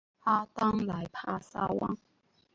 [0.23, 1.95] 阿当莱帕萨旺。